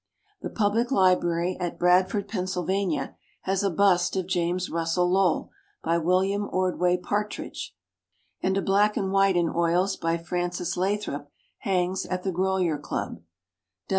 [0.41, 5.51] The Public Library at Bradford, Pennsylvania, has a bust of James Russell Lowell
[5.83, 7.75] by William Ordway Partridge,
[8.41, 11.29] and a black and white in oils by Francis Lathrop
[11.59, 13.21] hangs at the Grolier Club.